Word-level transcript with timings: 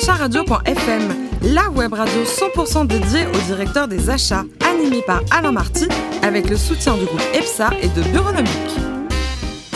acharadio.fm, 0.00 1.28
la 1.54 1.68
web 1.70 1.92
radio 1.92 2.22
100% 2.24 2.86
dédiée 2.86 3.26
au 3.26 3.38
directeur 3.52 3.86
des 3.86 4.08
achats, 4.08 4.44
animée 4.66 5.02
par 5.02 5.20
Alain 5.30 5.52
Marty, 5.52 5.88
avec 6.22 6.48
le 6.48 6.56
soutien 6.56 6.94
du 6.96 7.04
groupe 7.04 7.22
EPSA 7.34 7.70
et 7.82 7.88
de 7.88 8.02
Bureaunomique. 8.08 8.89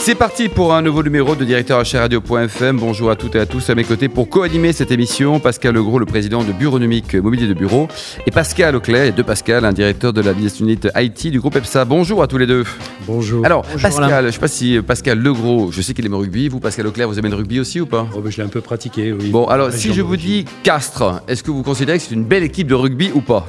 C'est 0.05 0.13
parti 0.13 0.49
pour 0.49 0.75
un 0.75 0.83
nouveau 0.83 1.01
numéro 1.01 1.33
de 1.33 1.43
directeur 1.43 1.81
Radio.fm. 1.83 2.77
Bonjour 2.77 3.09
à 3.09 3.15
toutes 3.15 3.33
et 3.33 3.39
à 3.39 3.47
tous 3.47 3.71
à 3.71 3.73
mes 3.73 3.83
côtés 3.83 4.07
pour 4.07 4.29
co-animer 4.29 4.71
cette 4.71 4.91
émission. 4.91 5.39
Pascal 5.39 5.73
Legros, 5.73 5.97
le 5.97 6.05
président 6.05 6.43
de 6.43 6.51
Bureaunomique 6.51 7.15
Mobilier 7.15 7.47
de 7.47 7.55
Bureau, 7.55 7.87
et 8.27 8.29
Pascal 8.29 8.75
Auclair, 8.75 9.05
et 9.05 9.11
de 9.13 9.23
Pascal, 9.23 9.65
un 9.65 9.73
directeur 9.73 10.13
de 10.13 10.21
la 10.21 10.33
business 10.33 10.59
unit 10.59 10.77
IT 10.95 11.31
du 11.31 11.39
groupe 11.39 11.55
EPSA. 11.55 11.85
Bonjour 11.85 12.21
à 12.21 12.27
tous 12.27 12.37
les 12.37 12.45
deux. 12.45 12.65
Bonjour. 13.07 13.43
Alors, 13.47 13.63
Bonjour, 13.63 13.81
Pascal, 13.81 14.03
Alain. 14.03 14.21
je 14.21 14.25
ne 14.27 14.31
sais 14.33 14.39
pas 14.39 14.47
si 14.47 14.79
Pascal 14.85 15.17
Legros, 15.17 15.71
je 15.71 15.81
sais 15.81 15.95
qu'il 15.95 16.05
aime 16.05 16.11
le 16.11 16.17
rugby. 16.19 16.49
Vous, 16.49 16.59
Pascal 16.59 16.85
Auclair, 16.85 17.07
vous 17.07 17.17
aimez 17.17 17.29
le 17.29 17.37
rugby 17.37 17.59
aussi 17.59 17.81
ou 17.81 17.87
pas? 17.87 18.07
Oh, 18.15 18.19
ben, 18.19 18.31
je 18.31 18.37
l'ai 18.37 18.43
un 18.43 18.49
peu 18.49 18.61
pratiqué, 18.61 19.11
oui. 19.11 19.31
Bon, 19.31 19.45
alors 19.45 19.71
si 19.71 19.91
je 19.91 20.03
vous 20.03 20.17
dis 20.17 20.45
Castres, 20.61 21.23
est-ce 21.27 21.41
que 21.41 21.49
vous 21.49 21.63
considérez 21.63 21.97
que 21.97 22.03
c'est 22.03 22.13
une 22.13 22.25
belle 22.25 22.43
équipe 22.43 22.67
de 22.67 22.75
rugby 22.75 23.09
ou 23.15 23.21
pas? 23.21 23.47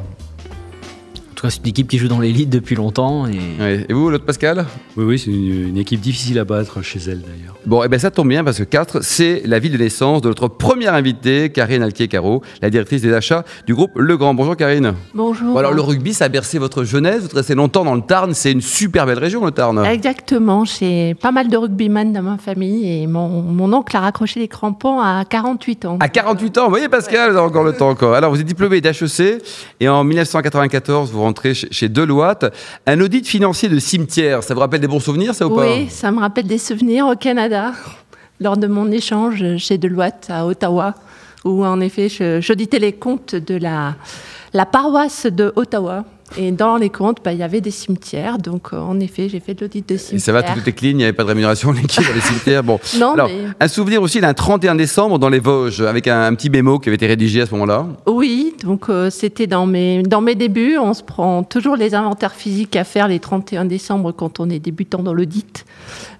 C'est 1.50 1.60
une 1.62 1.68
équipe 1.68 1.88
qui 1.88 1.98
joue 1.98 2.08
dans 2.08 2.20
l'élite 2.20 2.50
depuis 2.50 2.74
longtemps. 2.74 3.26
Et... 3.26 3.38
Ouais. 3.60 3.86
Et 3.88 3.92
vous, 3.92 4.10
l'autre 4.10 4.24
Pascal 4.24 4.66
Oui, 4.96 5.04
oui, 5.04 5.18
c'est 5.18 5.30
une, 5.30 5.68
une 5.68 5.78
équipe 5.78 6.00
difficile 6.00 6.38
à 6.38 6.44
battre 6.44 6.82
chez 6.82 6.98
elle 6.98 7.20
d'ailleurs. 7.20 7.56
Bon, 7.66 7.82
et 7.82 7.88
ben 7.88 7.98
ça 7.98 8.10
tombe 8.10 8.28
bien 8.28 8.44
parce 8.44 8.58
que 8.58 8.64
Castres, 8.64 8.98
c'est 9.02 9.42
la 9.44 9.58
ville 9.58 9.72
de 9.72 9.78
naissance 9.78 10.22
de 10.22 10.28
notre 10.28 10.48
première 10.48 10.94
invitée, 10.94 11.50
Karine 11.50 11.82
Alquier-Caro, 11.82 12.42
la 12.62 12.70
directrice 12.70 13.02
des 13.02 13.12
achats 13.12 13.44
du 13.66 13.74
groupe 13.74 13.90
Legrand. 13.96 14.34
Bonjour 14.34 14.56
Karine. 14.56 14.94
Bonjour. 15.14 15.52
Bon, 15.52 15.58
alors 15.58 15.72
le 15.72 15.80
rugby, 15.80 16.14
ça 16.14 16.26
a 16.26 16.28
bercé 16.28 16.58
votre 16.58 16.84
jeunesse, 16.84 17.20
vous 17.20 17.26
êtes 17.26 17.32
resté 17.32 17.54
longtemps 17.54 17.84
dans 17.84 17.94
le 17.94 18.02
Tarn, 18.02 18.34
c'est 18.34 18.52
une 18.52 18.60
super 18.60 19.06
belle 19.06 19.18
région 19.18 19.44
le 19.44 19.50
Tarn. 19.50 19.84
Exactement, 19.84 20.64
j'ai 20.64 21.14
pas 21.14 21.32
mal 21.32 21.48
de 21.48 21.56
rugbyman 21.56 22.12
dans 22.12 22.22
ma 22.22 22.38
famille 22.38 23.02
et 23.02 23.06
mon, 23.06 23.42
mon 23.42 23.72
oncle 23.72 23.96
a 23.96 24.00
raccroché 24.00 24.40
les 24.40 24.48
crampons 24.48 25.00
à 25.00 25.24
48 25.28 25.84
ans. 25.86 25.98
À 26.00 26.08
48 26.08 26.58
ans, 26.58 26.64
vous 26.64 26.70
voyez 26.70 26.88
Pascal, 26.88 27.32
vous 27.32 27.36
avez 27.36 27.46
encore 27.46 27.64
le 27.64 27.72
temps 27.72 27.90
encore. 27.90 28.14
Alors 28.14 28.30
vous 28.30 28.40
êtes 28.40 28.46
diplômé 28.46 28.80
d'HEC 28.80 29.42
et 29.80 29.88
en 29.88 30.04
1994, 30.04 31.10
vous 31.10 31.20
rentrez 31.20 31.35
chez, 31.52 31.88
Deloitte. 31.88 32.46
Un 32.86 33.00
audit 33.00 33.26
financier 33.26 33.68
de 33.68 33.78
cimetière, 33.78 34.42
ça 34.42 34.54
vous 34.54 34.60
rappelle 34.60 34.80
des 34.80 34.88
bons 34.88 35.00
souvenirs 35.00 35.34
ça 35.34 35.46
ou 35.46 35.54
pas? 35.54 35.66
Oui, 35.66 35.88
ça 35.88 36.10
me 36.10 36.20
rappelle 36.20 36.46
des 36.46 36.58
souvenirs 36.58 37.06
au 37.06 37.16
Canada 37.16 37.72
lors 38.40 38.56
de 38.56 38.66
mon 38.66 38.90
échange 38.90 39.56
chez 39.58 39.78
Deloitte 39.78 40.26
à 40.28 40.46
Ottawa 40.46 40.94
où 41.44 41.64
en 41.64 41.80
effet 41.80 42.08
j'auditais 42.40 42.78
les 42.78 42.92
comptes 42.92 43.34
de 43.34 43.54
la, 43.56 43.94
la 44.52 44.66
paroisse 44.66 45.26
de 45.26 45.52
Ottawa. 45.56 46.04
Et 46.36 46.50
dans 46.50 46.76
les 46.76 46.90
comptes, 46.90 47.18
bah, 47.24 47.32
il 47.32 47.38
y 47.38 47.42
avait 47.42 47.60
des 47.60 47.70
cimetières. 47.70 48.38
Donc, 48.38 48.68
euh, 48.72 48.78
en 48.78 48.98
effet, 49.00 49.28
j'ai 49.28 49.40
fait 49.40 49.54
de 49.54 49.60
l'audit 49.62 49.88
de 49.88 49.94
Et 49.94 49.98
cimetières. 49.98 50.20
ça 50.20 50.32
va, 50.32 50.42
tout 50.42 50.58
était 50.58 50.72
clean, 50.72 50.90
il 50.90 50.96
n'y 50.96 51.04
avait 51.04 51.12
pas 51.12 51.22
de 51.22 51.28
rémunération 51.28 51.70
liquide 51.72 52.04
dans 52.06 52.14
les 52.14 52.20
cimetières. 52.20 52.62
Bon. 52.64 52.78
Non, 52.98 53.12
Alors, 53.14 53.28
mais 53.28 53.44
un 53.60 53.68
souvenir 53.68 54.02
aussi 54.02 54.20
d'un 54.20 54.34
31 54.34 54.74
décembre 54.74 55.18
dans 55.18 55.28
les 55.28 55.38
Vosges, 55.38 55.82
avec 55.82 56.08
un, 56.08 56.22
un 56.22 56.34
petit 56.34 56.50
mémo 56.50 56.78
qui 56.78 56.88
avait 56.88 56.96
été 56.96 57.06
rédigé 57.06 57.42
à 57.42 57.46
ce 57.46 57.52
moment-là. 57.52 57.86
Oui, 58.06 58.54
donc 58.62 58.88
euh, 58.88 59.10
c'était 59.10 59.46
dans 59.46 59.66
mes, 59.66 60.02
dans 60.02 60.20
mes 60.20 60.34
débuts. 60.34 60.78
On 60.78 60.94
se 60.94 61.02
prend 61.02 61.42
toujours 61.44 61.76
les 61.76 61.94
inventaires 61.94 62.34
physiques 62.34 62.74
à 62.76 62.84
faire 62.84 63.06
les 63.08 63.18
31 63.20 63.64
décembre 63.66 64.12
quand 64.12 64.40
on 64.40 64.48
est 64.50 64.58
débutant 64.58 65.02
dans 65.02 65.14
l'audit. 65.14 65.64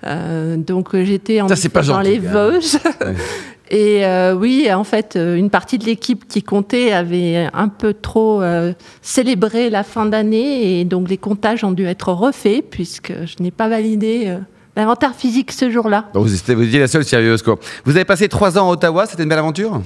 Euh, 0.05 0.57
donc 0.57 0.95
j'étais 0.95 1.41
en 1.41 1.49
Ça, 1.49 1.57
pas 1.69 1.81
dans 1.83 1.95
gentil, 2.03 2.11
les. 2.11 2.19
Vosges. 2.19 2.77
Et 3.71 4.05
euh, 4.07 4.35
oui, 4.35 4.69
en 4.73 4.85
fait, 4.85 5.17
euh, 5.17 5.35
une 5.35 5.51
partie 5.51 5.79
de 5.79 5.85
l'équipe 5.85 6.29
qui 6.29 6.43
comptait 6.43 6.93
avait 6.93 7.49
un 7.53 7.69
peu 7.69 7.95
trop 7.95 8.41
euh, 8.41 8.73
célébré 9.03 9.71
la 9.71 9.83
fin 9.83 10.07
d'année 10.07 10.79
et 10.79 10.85
donc 10.85 11.09
les 11.09 11.17
comptages 11.19 11.65
ont 11.65 11.73
dû 11.73 11.85
être 11.85 12.13
refaits 12.13 12.65
puisque 12.71 13.13
je 13.25 13.43
n'ai 13.43 13.51
pas 13.51 13.69
validé 13.69 14.25
euh, 14.27 14.39
l'inventaire 14.77 15.15
physique 15.17 15.51
ce 15.51 15.69
jour-là. 15.69 16.05
Vous, 16.15 16.33
étiez, 16.33 16.55
vous 16.55 16.63
étiez 16.63 16.79
la 16.79 16.87
seule 16.87 17.05
sérieuse, 17.05 17.43
quoi. 17.43 17.59
Vous 17.85 17.97
avez 17.97 18.05
passé 18.05 18.29
trois 18.29 18.57
ans 18.57 18.69
à 18.69 18.73
Ottawa, 18.73 19.07
c'était 19.07 19.25
une 19.25 19.29
belle 19.31 19.41
aventure? 19.41 19.81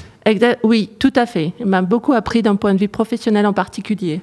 Oui, 0.63 0.91
tout 0.99 1.13
à 1.17 1.25
fait. 1.25 1.53
Il 1.59 1.67
m'a 1.67 1.81
beaucoup 1.81 2.13
appris 2.13 2.43
d'un 2.43 2.57
point 2.57 2.75
de 2.75 2.81
vue 2.81 2.89
professionnel 2.89 3.47
en 3.47 3.55
particulier. 3.55 4.21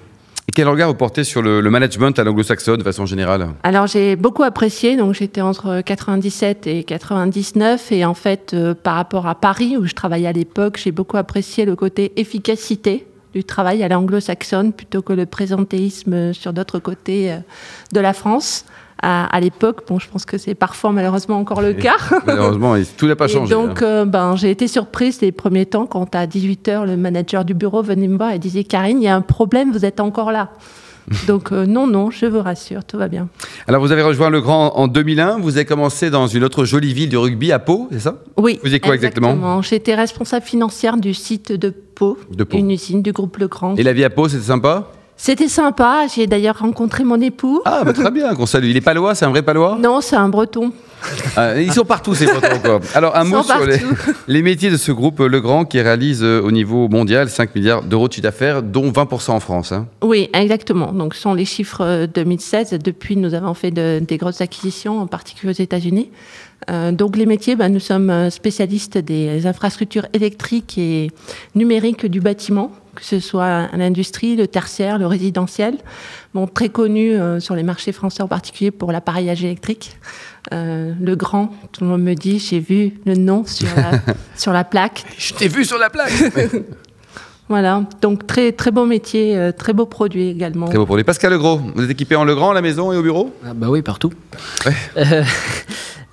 Et 0.50 0.54
quel 0.54 0.70
regard 0.70 0.88
vous 0.88 0.96
portez 0.96 1.26
sur 1.26 1.42
le, 1.42 1.62
management 1.62 2.18
à 2.18 2.24
l'anglo-saxonne 2.24 2.78
de 2.78 2.84
façon 2.84 3.06
générale 3.06 3.50
Alors 3.64 3.86
j'ai 3.86 4.16
beaucoup 4.16 4.44
apprécié, 4.44 4.96
donc 4.96 5.14
j'étais 5.14 5.42
entre 5.42 5.82
97 5.82 6.68
et 6.68 6.84
99 6.86 7.92
et 7.92 8.06
en 8.06 8.14
fait 8.14 8.54
euh, 8.54 8.74
par 8.74 8.96
rapport 8.96 9.28
à 9.28 9.36
Paris 9.36 9.76
où 9.76 9.86
je 9.86 9.94
travaillais 9.94 10.28
à 10.28 10.32
l'époque, 10.32 10.80
j'ai 10.82 10.94
beaucoup 10.94 11.18
apprécié 11.18 11.66
le 11.66 11.76
côté 11.76 12.14
efficacité 12.16 13.08
du 13.34 13.44
travail 13.44 13.84
à 13.84 13.90
l'anglo-saxonne 13.90 14.72
plutôt 14.72 15.02
que 15.02 15.12
le 15.12 15.26
présentéisme 15.26 16.32
sur 16.32 16.54
d'autres 16.54 16.80
côtés 16.80 17.34
euh, 17.34 17.40
de 17.92 18.00
la 18.00 18.14
France. 18.14 18.64
À, 19.02 19.26
à 19.26 19.40
l'époque, 19.40 19.84
bon, 19.88 20.00
je 20.00 20.10
pense 20.10 20.26
que 20.26 20.38
c'est 20.38 20.56
parfois 20.56 20.92
malheureusement 20.92 21.38
encore 21.38 21.62
le 21.62 21.74
cas. 21.74 21.98
Malheureusement, 22.26 22.76
tout 22.98 23.06
n'a 23.08 23.16
pas 23.16 23.26
Et 23.26 23.30
changé. 23.30 23.54
donc, 23.54 23.82
hein. 23.82 23.86
euh, 23.86 24.06
ben, 24.06 24.36
j'ai 24.36 24.50
été 24.50 24.68
surprise 24.68 25.22
les 25.22 25.32
premiers 25.32 25.68
temps 25.68 25.86
quand 25.86 26.16
à 26.16 26.26
18h, 26.26 26.86
le 26.86 26.98
manager 26.98 27.46
du 27.46 27.54
bureau 27.54 27.84
venait 27.84 28.08
me 28.08 28.18
voir 28.18 28.32
et 28.32 28.40
disait 28.40 28.64
Karine, 28.64 29.00
il 29.00 29.06
y 29.06 29.08
a 29.08 29.16
un 29.16 29.22
problème, 29.22 29.72
vous 29.72 29.86
êtes 29.86 30.00
encore 30.00 30.32
là. 30.32 30.50
donc, 31.28 31.52
euh, 31.54 31.66
non, 31.66 31.88
non, 31.88 32.12
je 32.12 32.26
vous 32.26 32.42
rassure, 32.42 32.84
tout 32.84 32.98
va 32.98 33.08
bien. 33.08 33.30
Alors, 33.68 33.80
vous 33.82 33.94
avez 33.94 34.02
rejoint 34.02 34.30
le 34.30 34.42
Grand 34.42 34.76
en 34.78 34.88
2001. 34.90 35.38
Vous 35.40 35.56
avez 35.56 35.64
commencé 35.66 36.10
dans 36.10 36.28
une 36.28 36.44
autre 36.44 36.66
jolie 36.66 36.94
ville 36.94 37.08
du 37.08 37.18
rugby, 37.18 37.54
à 37.54 37.60
Pau, 37.60 37.88
c'est 37.92 38.00
ça? 38.00 38.16
Oui. 38.36 38.56
Vous 38.56 38.66
faisiez 38.66 38.82
quoi 38.82 38.96
exactement? 38.96 39.62
J'étais 39.62 39.96
responsable 39.96 40.46
financière 40.46 40.98
du 40.98 41.14
site 41.14 41.54
de 41.54 41.70
Pau, 41.70 42.18
De 42.36 42.44
Pau. 42.44 42.58
une 42.58 42.72
usine 42.72 43.02
du 43.04 43.14
groupe 43.14 43.38
Legrand. 43.38 43.76
Et 43.78 43.84
la 43.84 43.94
vie 43.94 44.04
à 44.04 44.10
Pau, 44.10 44.28
c'était 44.28 44.44
sympa? 44.44 44.92
C'était 45.20 45.48
sympa. 45.48 46.06
J'ai 46.14 46.28
d'ailleurs 46.28 46.60
rencontré 46.60 47.04
mon 47.04 47.20
époux. 47.20 47.62
Ah, 47.66 47.82
bah, 47.84 47.92
très 47.94 48.12
bien, 48.12 48.36
qu'on 48.36 48.46
salue. 48.46 48.66
Il 48.70 48.78
est 48.78 48.82
palois, 48.82 49.16
c'est 49.16 49.26
un 49.26 49.30
vrai 49.30 49.42
palois? 49.42 49.78
Non, 49.82 50.00
c'est 50.02 50.16
un 50.16 50.30
breton. 50.30 50.72
Ah, 51.36 51.60
Ils 51.60 51.72
sont 51.74 51.86
partout, 51.86 52.16
ces 52.16 52.26
Bretons, 52.26 52.60
quoi. 52.64 52.80
Alors, 52.96 53.16
un 53.16 53.24
mot 53.24 53.44
sur 53.44 53.56
les, 54.28 54.42
métiers 54.42 54.70
de 54.72 54.78
ce 54.78 54.92
groupe 54.92 55.20
euh, 55.20 55.28
Legrand 55.28 55.64
qui 55.66 55.80
réalise 55.80 56.24
euh, 56.24 56.42
au 56.42 56.52
niveau 56.52 56.88
mondial 56.88 57.30
5 57.30 57.54
milliards 57.56 57.84
d'euros 57.84 58.08
de 58.08 58.14
chiffre 58.14 58.24
d'affaires, 58.24 58.64
dont 58.64 58.90
20% 58.92 59.32
en 59.32 59.40
France. 59.40 59.72
hein. 59.72 59.88
Oui, 60.04 60.30
exactement. 60.34 60.92
Donc, 60.94 61.14
ce 61.14 61.22
sont 61.22 61.34
les 61.36 61.46
chiffres 61.46 61.82
euh, 61.84 62.08
2016. 62.08 62.72
Depuis, 62.84 63.16
nous 63.16 63.34
avons 63.36 63.54
fait 63.54 63.70
de- 63.72 64.00
des 64.06 64.18
grosses 64.18 64.42
acquisitions, 64.42 65.00
en 65.02 65.08
particulier 65.08 65.52
aux 65.54 65.62
États-Unis. 65.62 66.10
Euh, 66.72 66.92
donc, 66.92 67.16
les 67.16 67.28
métiers, 67.28 67.56
ben, 67.56 67.70
nous 67.72 67.80
sommes 67.80 68.10
euh, 68.10 68.30
spécialistes 68.32 68.98
des 68.98 69.46
infrastructures 69.46 70.08
électriques 70.14 70.78
et 70.80 71.12
numériques 71.54 72.08
du 72.08 72.20
bâtiment, 72.22 72.72
que 72.98 73.06
ce 73.06 73.20
soit 73.20 73.70
l'industrie, 73.74 74.36
le 74.36 74.48
tertiaire, 74.48 74.98
le 74.98 75.06
résidentiel. 75.06 75.78
Bon, 76.34 76.48
très 76.48 76.70
connu 76.70 77.14
euh, 77.14 77.40
sur 77.40 77.56
les 77.56 77.62
marchés 77.62 77.92
français 77.92 78.24
en 78.24 78.28
particulier 78.28 78.72
pour 78.72 78.92
l'appareillage 78.92 79.44
électrique. 79.44 79.98
Euh, 80.52 80.94
le 81.00 81.16
grand, 81.16 81.54
tout 81.72 81.84
le 81.84 81.90
monde 81.92 82.02
me 82.02 82.16
dit, 82.16 82.40
j'ai 82.40 82.60
vu 82.60 82.94
le 83.06 83.14
nom 83.14 83.46
sur 83.46 83.68
la, 83.76 83.92
sur 84.36 84.52
la 84.52 84.64
plaque. 84.64 85.04
Je 85.18 85.34
t'ai 85.34 85.48
vu 85.48 85.64
sur 85.64 85.78
la 85.78 85.90
plaque 85.90 86.12
Voilà, 87.50 87.84
donc 88.02 88.28
très, 88.28 88.52
très 88.52 88.72
beau 88.72 88.86
métier, 88.86 89.38
euh, 89.38 89.54
très 89.54 89.72
beau 89.72 89.86
produit 89.86 90.28
également. 90.28 90.68
Très 90.68 90.78
beau 90.78 90.98
les 90.98 91.06
Pascal 91.06 91.32
Legros. 91.32 91.62
Vous 91.76 91.84
êtes 91.84 91.92
équipé 91.92 92.16
en 92.16 92.26
Legrand 92.26 92.52
à 92.52 92.54
la 92.54 92.62
maison 92.62 92.92
et 92.92 92.98
au 92.98 93.04
bureau? 93.04 93.34
Ah 93.46 93.54
bah 93.54 93.68
oui, 93.70 93.82
partout. 93.82 94.12
Ouais. 94.66 95.24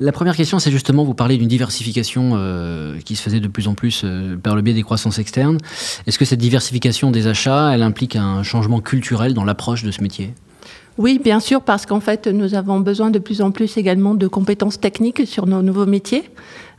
La 0.01 0.11
première 0.11 0.35
question, 0.35 0.59
c'est 0.59 0.73
justement, 0.73 1.05
vous 1.05 1.15
parlez 1.15 1.39
d'une 1.39 1.49
diversification 1.49 2.33
euh, 2.35 2.99
qui 3.05 3.15
se 3.15 3.23
faisait 3.23 3.39
de 3.39 3.47
plus 3.47 3.69
en 3.69 3.75
plus 3.75 4.03
euh, 4.05 4.37
par 4.37 4.57
le 4.57 4.63
biais 4.63 4.75
des 4.75 4.83
croissances 4.83 5.21
externes. 5.21 5.59
Est-ce 6.07 6.19
que 6.19 6.25
cette 6.25 6.41
diversification 6.41 7.13
des 7.13 7.29
achats, 7.29 7.73
elle 7.73 7.83
implique 7.83 8.17
un 8.17 8.43
changement 8.43 8.81
culturel 8.81 9.35
dans 9.35 9.45
l'approche 9.45 9.85
de 9.85 9.93
ce 9.93 10.03
métier? 10.03 10.35
Oui, 10.97 11.21
bien 11.23 11.41
sûr, 11.41 11.61
parce 11.61 11.87
qu'en 11.87 11.99
fait, 11.99 12.29
nous 12.29 12.55
avons 12.55 12.79
besoin 12.79 13.11
de 13.11 13.19
plus 13.19 13.43
en 13.43 13.51
plus 13.51 13.77
également 13.77 14.15
de 14.15 14.29
compétences 14.29 14.79
techniques 14.79 15.27
sur 15.27 15.47
nos 15.47 15.61
nouveaux 15.61 15.87
métiers. 15.87 16.23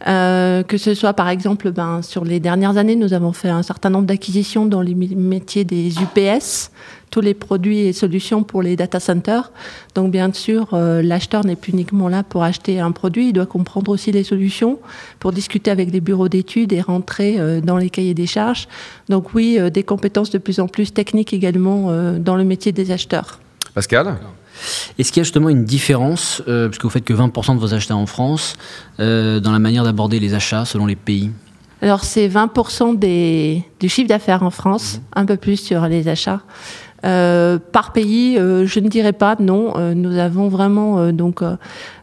Euh, 0.08 0.64
que 0.64 0.78
ce 0.78 0.94
soit 0.94 1.14
par 1.14 1.28
exemple, 1.28 1.72
ben, 1.72 2.02
sur 2.02 2.24
les 2.24 2.40
dernières 2.40 2.78
années, 2.78 2.96
nous 2.96 3.14
avons 3.14 3.34
fait 3.34 3.50
un 3.50 3.64
certain 3.64 3.90
nombre 3.90 4.06
d'acquisitions 4.06 4.66
dans 4.66 4.82
les 4.82 4.96
métiers 4.96 5.66
des 5.66 5.90
UPS, 6.00 6.72
tous 7.12 7.20
les 7.22 7.34
produits 7.34 7.80
et 7.80 7.94
solutions 7.94 8.44
pour 8.44 8.62
les 8.62 8.78
data 8.78 9.02
centers. 9.02 9.52
Donc 9.96 10.12
bien 10.12 10.32
sûr, 10.32 10.70
euh, 10.74 11.02
l'acheteur 11.02 11.46
n'est 11.46 11.56
plus 11.56 11.74
uniquement 11.74 12.08
là 12.08 12.24
pour 12.24 12.44
acheter 12.44 12.80
un 12.80 12.92
produit, 12.92 13.30
il 13.30 13.34
doit 13.34 13.46
comprendre 13.46 13.92
aussi 13.92 14.12
les 14.12 14.24
solutions 14.24 14.80
pour 15.20 15.34
discuter 15.34 15.72
avec 15.72 15.92
les 15.92 16.02
bureaux 16.02 16.30
d'études 16.30 16.72
et 16.72 16.82
rentrer 16.82 17.36
euh, 17.40 17.60
dans 17.60 17.78
les 17.78 17.90
cahiers 17.90 18.14
des 18.14 18.28
charges. 18.28 18.68
Donc 19.10 19.34
oui, 19.34 19.60
des 19.72 19.84
compétences 19.84 20.30
de 20.30 20.38
plus 20.38 20.60
en 20.60 20.68
plus 20.68 20.94
techniques 20.94 21.34
également 21.34 21.92
dans 22.20 22.36
le 22.36 22.44
métier 22.44 22.72
des 22.72 22.92
acheteurs. 22.92 23.40
Pascal 23.76 24.16
Est-ce 24.98 25.12
qu'il 25.12 25.20
y 25.20 25.22
a 25.22 25.26
justement 25.26 25.50
une 25.50 25.66
différence, 25.66 26.42
euh, 26.48 26.70
puisque 26.70 26.84
vous 26.84 26.90
faites 26.90 27.04
que 27.04 27.14
20% 27.14 27.56
de 27.56 27.60
vos 27.60 27.74
achats 27.74 27.96
en 27.96 28.06
France, 28.06 28.56
euh, 29.02 29.42
dans 29.42 29.52
la 29.52 29.60
manière 29.60 29.84
d'aborder 29.84 30.20
les 30.22 30.34
achats 30.34 30.64
selon 30.64 30.86
les 30.86 30.96
pays 30.96 31.30
Alors, 31.82 32.06
c'est 32.06 32.30
20% 32.30 32.98
des, 32.98 33.64
du 33.82 33.90
chiffre 33.90 34.08
d'affaires 34.08 34.44
en 34.44 34.50
France, 34.50 35.02
un 35.14 35.26
peu 35.26 35.36
plus 35.36 35.58
sur 35.58 35.88
les 35.88 36.08
achats. 36.08 36.42
Euh, 37.06 37.60
par 37.72 37.94
pays, 37.94 38.38
euh, 38.38 38.66
je 38.66 38.80
ne 38.80 38.90
dirais 38.90 39.14
pas 39.14 39.36
non. 39.40 39.74
Euh, 39.78 39.94
nous 39.94 40.18
avons 40.18 40.50
vraiment 40.50 41.12
donc, 41.12 41.42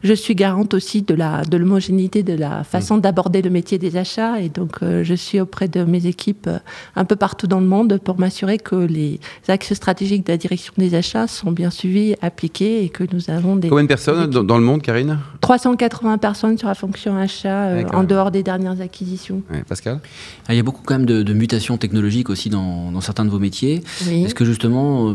je 0.03 0.13
suis 0.13 0.35
garante 0.35 0.75
aussi 0.75 1.03
de 1.03 1.15
la 1.15 1.43
de 1.43 1.57
l'homogénéité 1.57 2.23
de 2.23 2.35
la 2.35 2.65
façon 2.65 2.99
d'aborder 2.99 3.43
le 3.43 3.51
métier 3.51 3.79
des 3.79 3.97
achats. 3.97 4.41
Et 4.41 4.49
donc 4.49 4.79
je 4.81 5.15
suis 5.15 5.41
auprès 5.41 5.69
de 5.69 5.85
mes 5.85 6.07
équipes 6.07 6.49
un 6.97 7.05
peu 7.05 7.17
partout 7.17 7.47
dans 7.47 7.61
le 7.61 7.67
monde 7.67 7.99
pour 8.03 8.19
m'assurer 8.19 8.59
que 8.59 8.77
les 8.77 9.21
axes 9.49 9.75
stratégiques 9.75 10.27
de 10.27 10.33
la 10.33 10.37
direction 10.37 10.73
des 10.77 10.95
achats 10.95 11.27
sont 11.27 11.53
bien 11.53 11.71
suivis, 11.71 12.15
appliqués 12.21 12.85
et 12.85 12.89
que 12.89 13.05
nous 13.13 13.31
avons 13.31 13.57
des 13.57 13.69
combien 13.69 13.85
de 13.85 13.89
personnes 13.89 14.27
dans, 14.27 14.59
le 14.59 14.65
monde, 14.65 14.83
Karine? 14.83 15.19
380 15.43 16.19
personnes 16.19 16.57
sur 16.57 16.69
la 16.69 16.75
fonction 16.75 17.17
achat 17.17 17.85
en 17.93 18.05
dehors 18.05 18.31
des 18.31 18.43
dernières 18.43 18.81
acquisitions. 18.81 19.43
Pascal, 19.69 20.01
ah, 20.49 20.55
il 20.55 20.57
y 20.57 20.61
a 20.61 20.63
beaucoup 20.63 20.83
quand 20.85 20.95
même 20.95 21.05
de, 21.07 21.33
mutations 21.33 21.77
technologiques 21.77 22.31
aussi 22.31 22.49
dans, 22.49 22.91
dans 22.91 23.01
certains 23.01 23.25
de 23.25 23.31
vos 23.31 23.39
métiers. 23.39 23.83
Est-ce 24.09 24.35
que 24.35 24.45
justement, 24.45 25.11
euh, 25.11 25.15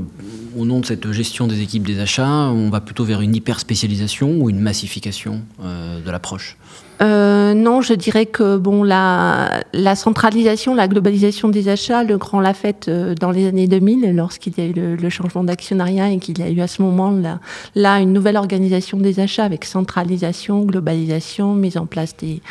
au 0.57 0.65
nom 0.65 0.79
de 0.79 0.85
cette 0.85 1.11
gestion 1.11 1.47
des 1.47 1.61
équipes 1.61 1.87
des 1.87 1.99
achats, 1.99 2.27
on 2.27 2.69
va 2.69 2.81
plutôt 2.81 3.05
vers 3.05 3.21
une 3.21 3.35
hyper 3.35 3.59
spécialisation 3.59 4.37
ou 4.39 4.49
une 4.49 4.59
massification 4.59 5.41
euh, 5.63 6.01
de 6.01 6.11
l'approche? 6.11 6.57
Euh, 7.01 7.53
non, 7.53 7.81
je 7.81 7.93
dirais 7.93 8.25
que 8.25 8.57
bon, 8.57 8.83
la, 8.83 9.63
la, 9.73 9.95
centralisation, 9.95 10.73
la 10.73 10.87
globalisation 10.87 11.49
des 11.49 11.69
achats, 11.69 12.03
le 12.03 12.17
grand 12.17 12.39
l'a 12.39 12.53
fait 12.53 12.89
dans 12.89 13.31
les 13.31 13.47
années 13.47 13.67
2000, 13.67 14.15
lorsqu'il 14.15 14.57
y 14.57 14.61
a 14.61 14.65
eu 14.65 14.73
le, 14.73 15.09
changement 15.09 15.43
d'actionnariat 15.43 16.09
et 16.09 16.17
qu'il 16.17 16.39
y 16.39 16.43
a 16.43 16.49
eu 16.49 16.59
à 16.59 16.67
ce 16.67 16.81
moment-là 16.81 17.39
là, 17.75 17.99
une 17.99 18.13
nouvelle 18.13 18.37
organisation 18.37 18.97
des 18.97 19.19
achats 19.19 19.45
avec 19.45 19.63
centralisation, 19.63 20.63
globalisation, 20.63 21.53
mise 21.53 21.77
en 21.77 21.85
place 21.85 22.15
des, 22.17 22.41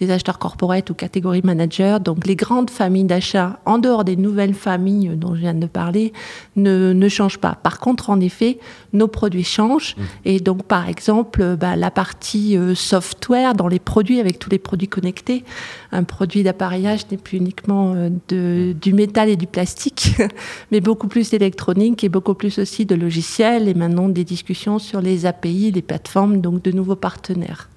des 0.00 0.10
acheteurs 0.10 0.38
corporate 0.38 0.88
ou 0.90 0.94
catégorie 0.94 1.42
manager. 1.44 2.00
Donc 2.00 2.26
les 2.26 2.36
grandes 2.36 2.70
familles 2.70 3.04
d'achat, 3.04 3.60
en 3.66 3.78
dehors 3.78 4.04
des 4.04 4.16
nouvelles 4.16 4.54
familles 4.54 5.10
dont 5.16 5.34
je 5.34 5.40
viens 5.40 5.54
de 5.54 5.66
parler, 5.66 6.12
ne, 6.56 6.92
ne 6.92 7.08
changent 7.08 7.38
pas. 7.38 7.56
Par 7.62 7.78
contre, 7.78 8.10
en 8.10 8.18
effet, 8.20 8.58
nos 8.92 9.08
produits 9.08 9.44
changent. 9.44 9.94
Mmh. 9.96 10.02
Et 10.24 10.40
donc, 10.40 10.64
par 10.64 10.88
exemple, 10.88 11.56
bah, 11.56 11.76
la 11.76 11.90
partie 11.90 12.56
euh, 12.56 12.74
software 12.74 13.54
dans 13.54 13.68
les 13.68 13.78
produits, 13.78 14.20
avec 14.20 14.38
tous 14.38 14.50
les 14.50 14.58
produits 14.58 14.88
connectés, 14.88 15.44
un 15.92 16.04
produit 16.04 16.42
d'appareillage 16.42 17.06
n'est 17.10 17.18
plus 17.18 17.38
uniquement 17.38 17.92
euh, 17.94 18.08
de, 18.28 18.74
du 18.80 18.94
métal 18.94 19.28
et 19.28 19.36
du 19.36 19.46
plastique, 19.46 20.12
mais 20.72 20.80
beaucoup 20.80 21.08
plus 21.08 21.34
électronique 21.34 22.02
et 22.04 22.08
beaucoup 22.08 22.34
plus 22.34 22.58
aussi 22.58 22.86
de 22.86 22.94
logiciels 22.94 23.68
et 23.68 23.74
maintenant 23.74 24.08
des 24.08 24.24
discussions 24.24 24.78
sur 24.78 25.00
les 25.00 25.26
API, 25.26 25.72
les 25.72 25.82
plateformes, 25.82 26.40
donc 26.40 26.62
de 26.62 26.72
nouveaux 26.72 26.96
partenaires. 26.96 27.68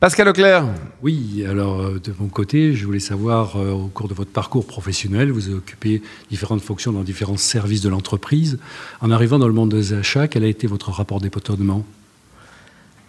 Pascal 0.00 0.28
Leclerc. 0.28 0.64
Oui, 1.02 1.44
alors 1.48 1.80
euh, 1.80 2.00
de 2.02 2.12
mon 2.20 2.28
côté, 2.28 2.72
je 2.72 2.86
voulais 2.86 3.00
savoir, 3.00 3.56
euh, 3.56 3.72
au 3.72 3.88
cours 3.88 4.06
de 4.06 4.14
votre 4.14 4.30
parcours 4.30 4.64
professionnel, 4.64 5.32
vous 5.32 5.52
occupez 5.52 6.02
différentes 6.30 6.60
fonctions 6.60 6.92
dans 6.92 7.02
différents 7.02 7.36
services 7.36 7.80
de 7.80 7.88
l'entreprise. 7.88 8.60
En 9.00 9.10
arrivant 9.10 9.40
dans 9.40 9.48
le 9.48 9.52
monde 9.54 9.70
des 9.70 9.94
achats, 9.94 10.28
quel 10.28 10.44
a 10.44 10.46
été 10.46 10.68
votre 10.68 10.92
rapport 10.92 11.20
d'étonnement? 11.20 11.84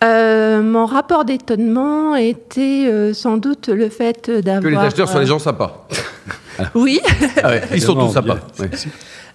Euh, 0.04 0.64
mon 0.64 0.88
rapport 0.88 1.26
d'étonnement 1.26 2.16
était 2.16 3.14
sans 3.14 3.38
doute 3.38 3.68
le 3.68 3.90
fait 3.90 4.32
d'avoir... 4.32 4.64
Que 4.64 4.68
les 4.70 4.78
acheteurs 4.78 5.10
soient 5.10 5.20
les 5.20 5.28
gens 5.28 5.40
sympas. 5.40 5.88
oui. 6.74 7.02
Ah 7.44 7.52
ils 7.72 7.82
sont 7.82 7.94
tous 7.94 8.14
sympas. 8.14 8.40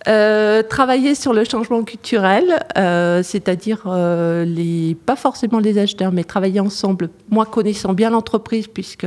Euh, 0.06 0.62
travailler 0.62 1.14
sur 1.14 1.32
le 1.32 1.44
changement 1.44 1.82
culturel, 1.82 2.62
euh, 2.76 3.22
c'est-à-dire 3.22 3.84
euh, 3.86 4.94
pas 5.06 5.16
forcément 5.16 5.58
les 5.58 5.78
acheteurs, 5.78 6.12
mais 6.12 6.24
travailler 6.24 6.60
ensemble. 6.60 7.08
Moi, 7.30 7.46
connaissant 7.46 7.94
bien 7.94 8.10
l'entreprise, 8.10 8.66
puisque 8.66 9.06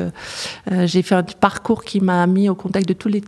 j'ai 0.86 1.02
fait 1.04 1.16
un 1.16 1.24
parcours 1.24 1.84
qui 1.84 2.02
m'a 2.02 2.26
mis 2.26 2.50
au 2.50 2.56
contact 2.56 2.88
de 2.88 2.94
tous 2.94 3.10
les 3.10 3.22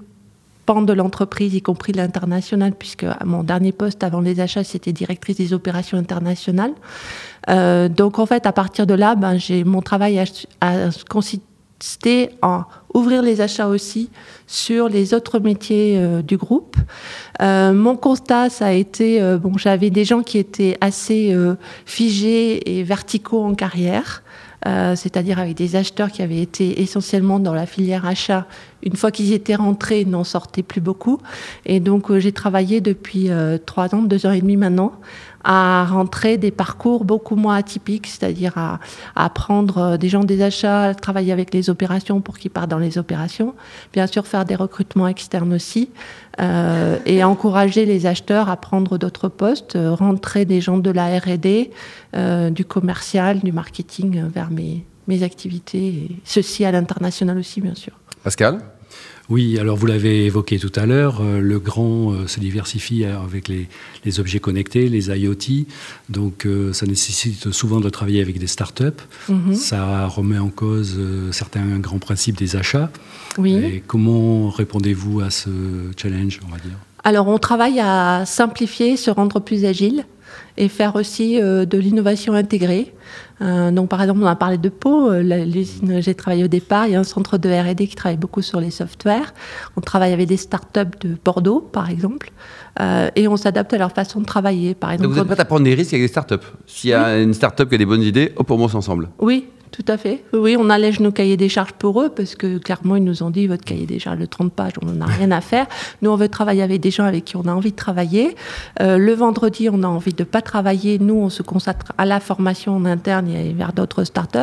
pans 0.66 0.82
de 0.82 0.94
l'entreprise, 0.94 1.54
y 1.54 1.62
compris 1.62 1.94
l'international, 1.94 2.74
puisque 2.74 3.06
mon 3.24 3.44
dernier 3.44 3.72
poste 3.72 4.04
avant 4.04 4.22
les 4.22 4.40
achats, 4.40 4.64
c'était 4.64 4.94
directrice 4.94 5.38
des 5.38 5.54
opérations 5.54 5.98
internationales. 5.98 6.74
donc 7.48 8.18
en 8.18 8.26
fait, 8.26 8.48
à 8.48 8.52
partir 8.52 8.88
de 8.88 8.96
là, 8.96 9.16
ben, 9.16 9.38
j'ai 9.38 9.64
mon 9.64 9.82
travail 9.82 10.20
a, 10.20 10.26
a 10.62 10.90
consisté 11.08 11.44
en 12.42 12.64
ouvrir 12.94 13.22
les 13.22 13.42
achats 13.42 13.68
aussi 13.68 14.10
sur 14.48 14.90
les 14.90 15.14
autres 15.14 15.40
métiers 15.40 15.96
euh, 15.98 16.22
du 16.22 16.38
groupe. 16.38 16.76
Euh, 17.42 17.72
mon 17.74 17.96
constat, 17.96 18.50
ça 18.50 18.68
a 18.68 18.72
été, 18.72 19.22
euh, 19.22 19.38
bon, 19.38 19.58
j'avais 19.58 19.90
des 19.90 20.06
gens 20.06 20.24
qui 20.24 20.38
étaient 20.38 20.78
assez 20.82 21.36
figés 21.86 22.80
et 22.80 22.84
verticaux 22.84 23.44
en 23.44 23.54
carrière. 23.54 24.24
c'est-à-dire 24.96 25.40
avec 25.40 25.56
des 25.56 25.76
acheteurs 25.76 26.12
qui 26.12 26.22
avaient 26.22 26.42
été 26.42 26.82
essentiellement 26.82 27.40
dans 27.40 27.54
la 27.54 27.66
filière 27.66 28.06
achat. 28.06 28.46
Une 28.84 28.96
fois 28.96 29.12
qu'ils 29.12 29.34
étaient 29.34 29.56
rentrés, 29.56 30.02
ils 30.02 30.10
n'en 30.10 30.24
sortaient 30.24 30.64
plus 30.64 30.82
beaucoup. 30.82 31.20
Et 31.66 31.80
donc, 31.80 32.16
j'ai 32.18 32.32
travaillé 32.32 32.82
depuis 32.82 33.30
trois 33.66 33.94
ans, 33.94 34.02
deux 34.02 34.26
ans 34.26 34.32
et 34.32 34.42
demi 34.42 34.58
maintenant, 34.58 34.94
à 35.44 35.86
rentrer 35.86 36.38
des 36.38 36.52
parcours 36.52 37.06
beaucoup 37.06 37.36
moins 37.36 37.56
atypiques, 37.56 38.08
c'est-à-dire 38.08 38.54
à, 39.16 39.30
prendre 39.30 39.78
euh, 39.78 39.98
des 39.98 40.10
gens 40.10 40.24
des 40.24 40.42
achats, 40.42 40.94
travailler 40.94 41.32
avec 41.32 41.54
les 41.54 41.70
opérations 41.70 42.22
pour 42.22 42.38
qu'ils 42.38 42.52
partent 42.52 42.70
dans 42.70 42.80
les 42.80 42.98
opérations, 42.98 43.54
bien 43.94 44.08
sûr 44.08 44.28
faire 44.28 44.46
des 44.46 44.56
recrutements 44.56 45.08
externes 45.08 45.54
aussi, 45.54 45.90
euh, 46.40 46.98
et 47.06 47.24
encourager 47.24 47.86
les 47.86 48.06
acheteurs 48.06 48.50
à 48.50 48.58
prendre 48.58 48.98
d'autres 48.98 49.30
postes, 49.30 49.76
euh, 49.76 49.94
rentrer 49.94 50.46
des 50.46 50.62
gens 50.62 50.78
de 50.78 50.92
la 50.92 51.18
R&D, 51.20 51.72
euh, 52.16 52.50
du 52.50 52.66
commercial, 52.66 53.40
du 53.40 53.52
marketing 53.52 54.24
vers 54.28 54.52
mes, 54.52 54.86
mes 55.08 55.24
activités, 55.24 55.88
et 55.88 56.12
ceci 56.26 56.66
à 56.66 56.72
l'international 56.72 57.38
aussi, 57.38 57.62
bien 57.62 57.76
sûr. 57.76 57.94
Pascal 58.24 58.62
oui, 59.30 59.60
alors 59.60 59.78
vous 59.78 59.86
l'avez 59.86 60.26
évoqué 60.26 60.58
tout 60.58 60.72
à 60.76 60.88
l'heure, 60.88 61.22
euh, 61.22 61.40
le 61.40 61.60
grand 61.60 62.12
euh, 62.12 62.26
se 62.26 62.40
diversifie 62.40 63.06
avec 63.06 63.48
les, 63.48 64.20
objets 64.20 64.40
connectés, 64.40 64.90
les 64.90 65.10
IoT, 65.10 65.68
donc 66.10 66.48
euh, 66.48 66.74
ça 66.74 66.88
nécessite 66.88 67.52
souvent 67.52 67.80
de 67.80 67.90
travailler 67.90 68.22
avec 68.22 68.40
des 68.40 68.48
startups. 68.48 68.86
Mm 69.30 69.54
Ça 69.54 70.08
remet 70.08 70.40
en 70.40 70.50
cause 70.50 71.00
certains 71.32 71.78
grands 71.78 72.00
principes 72.00 72.38
des 72.38 72.56
achats. 72.56 72.90
Oui. 73.38 73.54
Et 73.54 73.84
comment 73.86 74.50
répondez-vous 74.50 75.22
à 75.22 75.30
ce 75.30 75.50
challenge, 75.96 76.40
on 76.48 76.52
va 76.52 76.58
dire? 76.58 76.78
Alors 77.04 77.28
on 77.28 77.38
travaille 77.38 77.80
à 77.80 78.24
simplifier, 78.26 78.98
se 78.98 79.12
rendre 79.12 79.40
plus 79.40 79.64
agile 79.66 80.06
et 80.58 80.68
faire 80.70 80.96
aussi 80.96 81.40
de 81.40 81.78
l'innovation 81.78 82.34
intégrée. 82.34 82.94
Euh, 83.42 83.72
donc, 83.72 83.90
par 83.90 84.02
exemple, 84.02 84.20
on 84.22 84.26
a 84.26 84.36
parlé 84.36 84.58
de 84.58 84.70
Pau, 84.70 85.12
euh, 85.12 85.22
l'usine 85.22 85.98
où 85.98 86.02
j'ai 86.02 86.16
travaillé 86.16 86.44
au 86.44 86.48
départ. 86.48 86.88
Il 86.88 86.94
y 86.94 86.96
a 86.96 87.00
un 87.00 87.04
centre 87.04 87.38
de 87.38 87.50
R&D 87.50 87.88
qui 87.88 87.96
travaille 87.96 88.18
beaucoup 88.18 88.42
sur 88.42 88.60
les 88.60 88.72
softwares. 88.72 89.34
On 89.78 89.82
travaille 89.82 90.14
avec 90.14 90.28
des 90.28 90.38
startups 90.38 90.98
de 91.02 91.18
Bordeaux, 91.24 91.62
par 91.62 91.90
exemple, 91.90 92.32
euh, 92.80 93.10
et 93.16 93.28
on 93.28 93.38
s'adapte 93.38 93.74
à 93.74 93.78
leur 93.78 93.92
façon 93.92 94.20
de 94.20 94.26
travailler. 94.26 94.76
Par 94.76 94.92
exemple, 94.92 95.10
donc 95.10 95.16
vous 95.16 95.22
êtes 95.22 95.28
prêt 95.28 95.40
à 95.40 95.46
prendre 95.46 95.64
des 95.64 95.74
risques 95.74 95.94
avec 95.94 96.04
des 96.04 96.10
startups? 96.10 96.46
S'il 96.66 96.90
y 96.90 96.94
a 96.94 97.20
une 97.20 97.34
startup 97.34 97.70
qui 97.70 97.76
a 97.76 97.78
des 97.78 97.86
bonnes 97.86 98.04
idées, 98.04 98.34
hop, 98.36 98.52
on 98.52 98.58
monte 98.58 98.76
ensemble. 98.76 99.10
Oui, 99.20 99.48
tout 99.72 99.86
à 99.88 99.98
fait. 99.98 100.24
Oui, 100.34 100.56
on 100.58 100.70
allège 100.70 101.00
nos 101.00 101.12
cahiers 101.12 101.38
des 101.38 101.50
charges 101.50 101.74
pour 101.74 102.02
eux 102.02 102.10
parce 102.10 102.36
que 102.36 102.58
clairement, 102.58 102.96
ils 102.96 103.04
nous 103.04 103.22
ont 103.22 103.30
dit 103.30 103.46
votre 103.46 103.64
cahier 103.64 103.86
des 103.86 104.00
charges 104.00 104.18
de 104.18 104.26
30 104.26 104.52
pages, 104.52 104.74
on 104.82 104.88
n'en 104.88 105.02
a 105.02 105.06
rien 105.06 105.30
à 105.32 105.42
faire. 105.42 105.68
Nous, 106.02 106.10
on 106.10 106.16
veut 106.16 106.28
travailler 106.28 106.64
avec 106.64 106.82
des 106.82 106.92
gens 106.92 107.04
avec 107.04 107.26
qui 107.26 107.38
on 107.38 107.44
a 107.44 107.52
envie 107.52 107.72
de 107.72 107.76
travailler. 107.76 108.36
Euh, 108.82 108.98
le 108.98 109.14
vendredi, 109.14 109.70
on 109.72 109.84
a 109.84 109.88
envie 109.88 110.14
de 110.14 110.24
pas 110.24 110.42
travailler. 110.42 110.98
Nous, 110.98 111.16
on 111.16 111.30
se 111.30 111.44
consacre 111.44 111.94
à 111.98 112.06
la 112.06 112.20
formation 112.20 112.76
en 112.76 112.86
interne 112.86 113.28
et 113.30 113.54
vers 113.54 113.74
d'autres 113.74 114.04
startups 114.04 114.40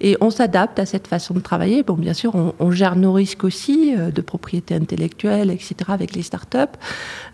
et 0.00 0.16
on 0.20 0.30
s'adapte 0.30 0.78
à 0.78 0.86
cette 0.86 1.06
façon 1.06 1.34
de 1.34 1.40
travailler. 1.40 1.82
Bon, 1.82 1.94
bien 1.94 2.14
sûr, 2.14 2.34
on, 2.34 2.70
gère 2.70 2.96
nos 2.96 3.12
risques 3.12 3.44
aussi 3.44 3.94
euh, 3.94 4.10
de 4.10 4.22
propriété 4.22 4.74
intellectuelle, 4.74 5.50
etc. 5.50 5.74
avec 5.88 6.14
les 6.14 6.22
startups. 6.22 6.58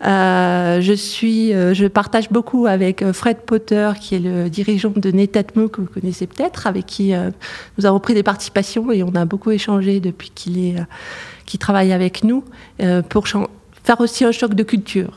Euh, 0.05 0.81
je 0.81 0.93
suis, 0.93 1.51
je 1.51 1.87
partage 1.87 2.29
beaucoup 2.29 2.65
avec 2.65 3.09
Fred 3.13 3.37
Potter, 3.37 3.91
qui 4.01 4.15
est 4.15 4.19
le 4.19 4.49
dirigeant 4.49 4.91
de 4.93 5.11
Netatmo 5.11 5.69
que 5.69 5.79
vous 5.79 5.87
connaissez 5.87 6.27
peut-être, 6.27 6.67
avec 6.67 6.85
qui 6.85 7.13
nous 7.77 7.85
avons 7.85 7.99
pris 7.99 8.13
des 8.13 8.23
participations 8.23 8.91
et 8.91 9.03
on 9.03 9.15
a 9.15 9.25
beaucoup 9.25 9.51
échangé 9.51 9.99
depuis 9.99 10.31
qu'il 10.33 10.57
est, 10.63 10.79
euh, 10.79 11.57
travaille 11.59 11.91
avec 11.93 12.23
nous 12.23 12.43
euh, 12.81 13.01
pour 13.01 13.27
faire 13.27 13.99
aussi 13.99 14.25
un 14.25 14.31
choc 14.31 14.53
de 14.53 14.63
culture. 14.63 15.11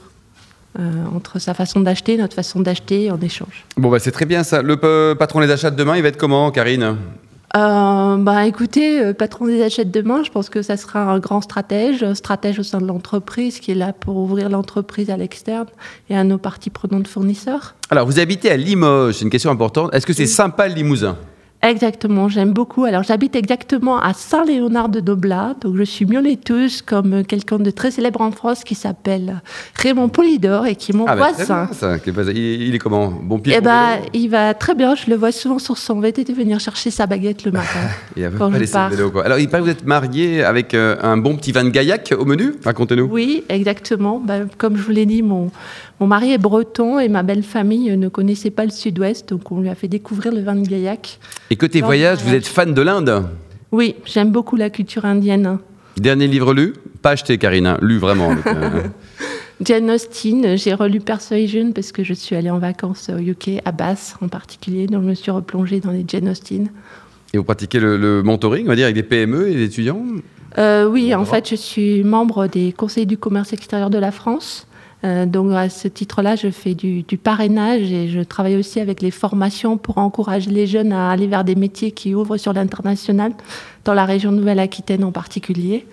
Euh, 0.78 0.90
entre 1.14 1.38
sa 1.38 1.52
façon 1.52 1.80
d'acheter, 1.80 2.16
notre 2.16 2.34
façon 2.34 2.60
d'acheter 2.60 3.10
en 3.10 3.20
échange. 3.20 3.66
Bon, 3.76 3.90
bah, 3.90 3.98
c'est 3.98 4.10
très 4.10 4.24
bien 4.24 4.42
ça. 4.42 4.62
Le 4.62 5.12
patron 5.12 5.40
des 5.40 5.50
achats 5.50 5.70
de 5.70 5.76
demain, 5.76 5.96
il 5.96 6.02
va 6.02 6.08
être 6.08 6.16
comment, 6.16 6.50
Karine? 6.50 6.96
Bah 7.54 8.46
écoutez, 8.46 9.12
patron 9.12 9.46
des 9.46 9.62
achats 9.62 9.84
de 9.84 9.90
demain, 9.90 10.22
je 10.24 10.30
pense 10.30 10.48
que 10.48 10.62
ça 10.62 10.78
sera 10.78 11.02
un 11.12 11.18
grand 11.18 11.42
stratège, 11.42 12.02
un 12.02 12.14
stratège 12.14 12.58
au 12.58 12.62
sein 12.62 12.80
de 12.80 12.86
l'entreprise 12.86 13.60
qui 13.60 13.72
est 13.72 13.74
là 13.74 13.92
pour 13.92 14.16
ouvrir 14.16 14.48
l'entreprise 14.48 15.10
à 15.10 15.18
l'externe 15.18 15.66
et 16.08 16.16
à 16.16 16.24
nos 16.24 16.38
parties 16.38 16.70
prenantes 16.70 17.06
fournisseurs. 17.06 17.74
Alors, 17.90 18.06
vous 18.06 18.18
habitez 18.18 18.50
à 18.50 18.56
Limoges, 18.56 19.16
c'est 19.16 19.24
une 19.24 19.30
question 19.30 19.50
importante. 19.50 19.94
Est-ce 19.94 20.06
que 20.06 20.14
c'est 20.14 20.24
sympa 20.24 20.66
le 20.66 20.74
Limousin? 20.74 21.18
Exactement, 21.62 22.28
j'aime 22.28 22.52
beaucoup. 22.52 22.84
Alors 22.84 23.04
j'habite 23.04 23.36
exactement 23.36 24.00
à 24.00 24.14
Saint-Léonard 24.14 24.88
de 24.88 24.98
Doblat, 24.98 25.54
donc 25.60 25.76
je 25.76 25.84
suis 25.84 26.04
mionnetteuse 26.06 26.82
comme 26.82 27.24
quelqu'un 27.24 27.58
de 27.58 27.70
très 27.70 27.92
célèbre 27.92 28.20
en 28.20 28.32
France 28.32 28.64
qui 28.64 28.74
s'appelle 28.74 29.40
Raymond 29.76 30.08
Polidor 30.08 30.66
et 30.66 30.74
qui 30.74 30.90
est 30.90 30.94
mon 30.94 31.04
Ah, 31.06 31.14
bah, 31.14 31.30
voisin. 31.32 31.68
ça. 31.72 31.96
Il, 32.04 32.36
il 32.38 32.74
est 32.74 32.78
comment? 32.78 33.12
Bon 33.22 33.38
pied 33.38 33.54
Eh 33.56 33.60
bon 33.60 33.66
ben, 33.66 33.90
vélo 33.96 34.06
il 34.14 34.28
va 34.28 34.54
très 34.54 34.74
bien. 34.74 34.96
Je 34.96 35.08
le 35.08 35.14
vois 35.16 35.30
souvent 35.30 35.60
sur 35.60 35.78
son 35.78 36.00
VTT 36.00 36.32
venir 36.32 36.58
chercher 36.58 36.90
sa 36.90 37.06
baguette 37.06 37.44
le 37.44 37.52
matin. 37.52 37.66
Il 38.16 38.24
a 38.24 38.30
quand 38.30 38.50
pas 38.50 38.58
je 38.58 38.70
pars. 38.72 38.90
vélo, 38.90 39.10
quoi. 39.12 39.24
Alors, 39.24 39.38
il 39.38 39.48
paraît 39.48 39.62
que 39.62 39.66
vous 39.66 39.72
êtes 39.72 39.86
marié 39.86 40.42
avec 40.42 40.74
euh, 40.74 40.96
un 41.02 41.16
bon 41.16 41.36
petit 41.36 41.52
vin 41.52 41.62
de 41.62 41.70
Gaillac 41.70 42.12
au 42.18 42.24
menu? 42.24 42.54
Racontez-nous. 42.64 43.04
Oui, 43.04 43.44
exactement. 43.48 44.18
Ben, 44.18 44.48
comme 44.58 44.76
je 44.76 44.82
vous 44.82 44.90
l'ai 44.90 45.06
dit, 45.06 45.22
mon, 45.22 45.50
mon 46.00 46.08
mari 46.08 46.32
est 46.32 46.38
breton 46.38 46.98
et 46.98 47.08
ma 47.08 47.22
belle 47.22 47.44
famille 47.44 47.96
ne 47.96 48.08
connaissait 48.08 48.50
pas 48.50 48.64
le 48.64 48.70
sud-ouest, 48.72 49.28
donc 49.28 49.52
on 49.52 49.60
lui 49.60 49.68
a 49.68 49.76
fait 49.76 49.86
découvrir 49.88 50.32
le 50.34 50.40
vin 50.40 50.56
de 50.56 50.66
Gaillac. 50.66 51.20
Et 51.52 51.56
côté 51.56 51.82
voyage, 51.82 52.20
vous 52.20 52.24
mariage. 52.24 52.44
êtes 52.44 52.48
fan 52.48 52.72
de 52.72 52.80
l'Inde 52.80 53.24
Oui, 53.72 53.96
j'aime 54.06 54.30
beaucoup 54.30 54.56
la 54.56 54.70
culture 54.70 55.04
indienne. 55.04 55.58
Dernier 55.98 56.26
livre 56.26 56.54
lu 56.54 56.72
Pas 57.02 57.10
acheté, 57.10 57.36
Karine. 57.36 57.66
hein. 57.66 57.76
Lu 57.82 57.98
vraiment. 57.98 58.30
avec, 58.30 58.46
euh, 58.46 58.84
Jane 59.60 59.90
Austen, 59.90 60.56
j'ai 60.56 60.72
relu 60.72 61.00
Persuasion 61.00 61.72
parce 61.72 61.92
que 61.92 62.02
je 62.04 62.14
suis 62.14 62.34
allée 62.36 62.48
en 62.48 62.58
vacances 62.58 63.10
au 63.14 63.18
UK, 63.18 63.60
à 63.66 63.70
Bath 63.72 64.16
en 64.22 64.28
particulier, 64.28 64.86
donc 64.86 65.02
je 65.02 65.08
me 65.08 65.14
suis 65.14 65.30
replongée 65.30 65.80
dans 65.80 65.90
les 65.90 66.06
Jane 66.08 66.30
Austen. 66.30 66.70
Et 67.34 67.36
vous 67.36 67.44
pratiquez 67.44 67.80
le, 67.80 67.98
le 67.98 68.22
mentoring, 68.22 68.64
on 68.64 68.68
va 68.70 68.76
dire, 68.76 68.84
avec 68.86 68.94
des 68.96 69.02
PME 69.02 69.50
et 69.50 69.54
des 69.54 69.64
étudiants? 69.64 70.02
Euh, 70.56 70.86
oui, 70.88 71.14
en 71.14 71.26
fait, 71.26 71.50
je 71.50 71.54
suis 71.54 72.02
membre 72.02 72.46
des 72.46 72.72
conseils 72.72 73.04
du 73.06 73.18
commerce 73.18 73.52
extérieur 73.52 73.90
de 73.90 73.98
la 73.98 74.10
France. 74.10 74.66
Euh, 75.04 75.26
donc, 75.26 75.52
à 75.52 75.68
ce 75.68 75.88
titre-là, 75.88 76.36
je 76.36 76.50
fais 76.50 76.74
du, 76.74 77.02
du 77.02 77.16
parrainage 77.16 77.90
et 77.90 78.08
je 78.08 78.20
travaille 78.20 78.56
aussi 78.56 78.78
avec 78.78 79.02
les 79.02 79.10
formations 79.10 79.76
pour 79.76 79.98
encourager 79.98 80.50
les 80.50 80.66
jeunes 80.66 80.92
à 80.92 81.10
aller 81.10 81.26
vers 81.26 81.44
des 81.44 81.56
métiers 81.56 81.90
qui 81.90 82.14
ouvrent 82.14 82.36
sur 82.36 82.52
l'international, 82.52 83.32
dans 83.84 83.94
la 83.94 84.04
région 84.04 84.30
Nouvelle-Aquitaine 84.30 85.02
en 85.02 85.12
particulier. 85.12 85.86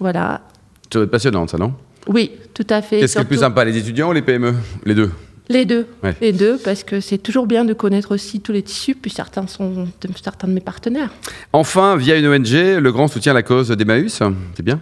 Voilà. 0.00 0.40
Ça 0.84 0.98
doit 0.98 1.02
être 1.04 1.10
passionnant, 1.10 1.46
ça, 1.46 1.58
non? 1.58 1.74
Oui, 2.08 2.32
tout 2.54 2.66
à 2.70 2.82
fait. 2.82 3.00
Qu'est-ce 3.00 3.12
qui 3.12 3.18
est 3.18 3.22
le 3.22 3.28
plus 3.28 3.38
sympa, 3.38 3.64
les 3.64 3.76
étudiants 3.76 4.10
ou 4.10 4.12
les 4.12 4.22
PME 4.22 4.54
Les 4.84 4.94
deux? 4.94 5.10
Les 5.48 5.64
deux. 5.64 5.86
Ouais. 6.02 6.14
Les 6.20 6.32
deux, 6.32 6.58
parce 6.58 6.84
que 6.84 7.00
c'est 7.00 7.18
toujours 7.18 7.46
bien 7.46 7.64
de 7.64 7.72
connaître 7.72 8.14
aussi 8.14 8.40
tous 8.40 8.52
les 8.52 8.62
tissus, 8.62 8.94
puis 8.94 9.10
certains 9.10 9.46
sont 9.48 9.88
de, 10.00 10.08
certains 10.22 10.46
de 10.46 10.52
mes 10.52 10.60
partenaires. 10.60 11.10
Enfin, 11.52 11.96
via 11.96 12.16
une 12.16 12.26
ONG, 12.28 12.52
le 12.52 12.90
grand 12.92 13.08
soutien 13.08 13.32
à 13.32 13.34
la 13.34 13.42
cause 13.42 13.68
d'Emmaüs. 13.68 14.22
C'est 14.54 14.62
bien? 14.62 14.80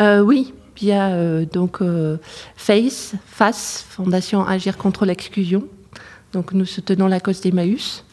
Euh, 0.00 0.20
oui, 0.20 0.52
il 0.80 0.88
y 0.88 0.92
a 0.92 1.08
euh, 1.08 1.44
donc 1.44 1.80
euh, 1.80 2.16
FACE, 2.56 3.14
FACE, 3.26 3.84
Fondation 3.88 4.46
Agir 4.46 4.76
contre 4.76 5.06
l'exclusion. 5.06 5.64
Donc 6.32 6.52
nous 6.52 6.66
soutenons 6.66 7.06
la 7.06 7.20
cause 7.20 7.40
d'Emmaüs. 7.40 8.04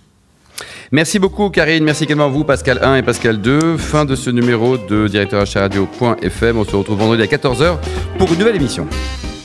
Merci 0.91 1.17
beaucoup, 1.17 1.49
Karine. 1.49 1.83
Merci 1.83 2.03
également 2.03 2.25
à 2.25 2.29
vous, 2.29 2.43
Pascal 2.43 2.79
1 2.83 2.97
et 2.97 3.03
Pascal 3.03 3.41
2. 3.41 3.77
Fin 3.77 4.05
de 4.05 4.15
ce 4.15 4.29
numéro 4.29 4.77
de 4.77 5.07
directeur 5.07 5.45
Radio.fm. 5.53 6.57
On 6.57 6.65
se 6.65 6.75
retrouve 6.75 6.99
vendredi 6.99 7.23
à 7.23 7.25
14h 7.25 7.77
pour 8.17 8.31
une 8.31 8.39
nouvelle 8.39 8.57
émission. 8.57 8.87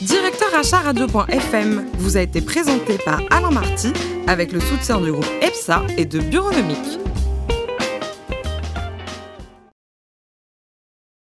Directeur 0.01 0.49
achat 0.53 0.79
radio.fm 0.79 1.85
vous 1.97 2.17
a 2.17 2.21
été 2.21 2.41
présenté 2.41 2.97
par 3.03 3.21
Alain 3.31 3.51
Marty 3.51 3.93
avec 4.27 4.51
le 4.51 4.59
soutien 4.59 5.01
du 5.01 5.11
groupe 5.11 5.27
EPSA 5.41 5.83
et 5.97 6.05
de 6.05 6.19
Bureaunomique. 6.19 6.99